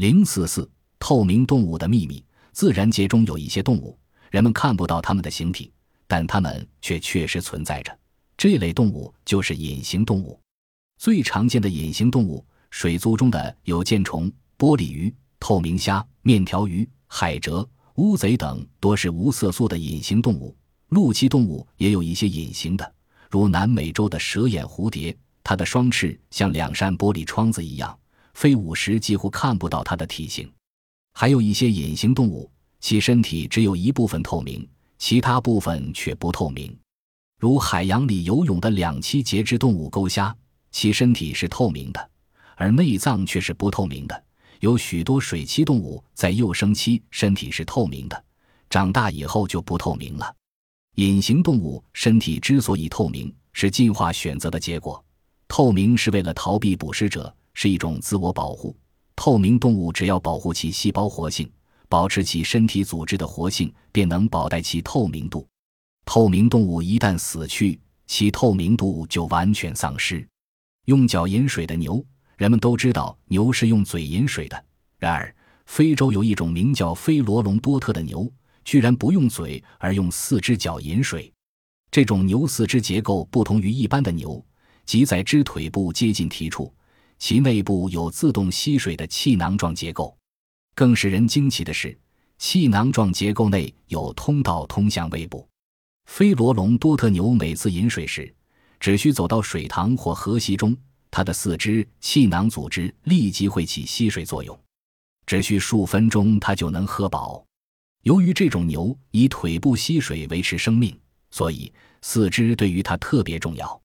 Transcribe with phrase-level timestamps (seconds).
[0.00, 0.66] 零四四
[0.98, 2.24] 透明动物的秘密。
[2.52, 3.98] 自然界中有一些动物，
[4.30, 5.70] 人们看不到它们的形体，
[6.06, 7.94] 但它们却确实存在着。
[8.34, 10.40] 这类动物就是隐形动物。
[10.96, 20.56] 最常见的隐形动物，水族中的有剑虫、玻璃鱼、透明虾、面条鱼、海蜇、乌贼等，多是无色素的隐形动物。
[20.88, 22.90] 陆栖动物也有一些隐形的，
[23.28, 25.14] 如南美洲的蛇眼蝴蝶，
[25.44, 27.94] 它的双翅像两扇玻璃窗子一样。
[28.40, 30.50] 飞舞时几乎看不到它的体型，
[31.12, 32.50] 还有一些隐形动物，
[32.80, 36.74] 其身体只有一部分透明，其他部分却不透明。
[37.38, 40.34] 如海洋里游泳的两栖节肢动物钩虾，
[40.70, 42.10] 其身体是透明的，
[42.56, 44.24] 而内脏却是不透明的。
[44.60, 48.24] 有许多水栖动物在幼生期身体是透明的，
[48.70, 50.34] 长大以后就不透明了。
[50.94, 55.04] 隐形动物身体之所以透明，是进化选择的结果。
[55.46, 57.36] 透明是为了逃避捕食者。
[57.54, 58.76] 是一种自我保护。
[59.16, 61.50] 透明动物只要保护其细胞活性，
[61.88, 65.46] 保持其身体组织的活性，便能保带其透明度。
[66.06, 70.26] 透明动物一旦死去，其透明度就完全丧失。
[70.86, 72.04] 用脚饮水的牛，
[72.36, 74.64] 人们都知道牛是用嘴饮水的。
[74.98, 75.34] 然而，
[75.66, 78.28] 非洲有一种名叫菲罗隆多特的牛，
[78.64, 81.30] 居然不用嘴，而用四只脚饮水。
[81.90, 84.42] 这种牛四肢结构不同于一般的牛，
[84.86, 86.72] 即在肢腿部接近蹄处。
[87.20, 90.16] 其内部有自动吸水的气囊状结构，
[90.74, 91.96] 更使人惊奇的是，
[92.38, 95.46] 气囊状结构内有通道通向胃部。
[96.06, 98.34] 菲罗龙多特牛每次饮水时，
[98.80, 100.74] 只需走到水塘或河溪中，
[101.10, 104.58] 它的四肢气囊组织立即会起吸水作用，
[105.26, 107.44] 只需数分钟，它就能喝饱。
[108.02, 110.98] 由于这种牛以腿部吸水维持生命，
[111.30, 113.78] 所以四肢对于它特别重要。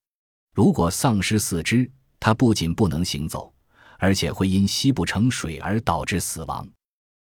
[0.53, 1.91] 如果丧失四肢，
[2.25, 3.53] 它不仅不能行走，
[3.99, 6.67] 而且会因吸不成水而导致死亡。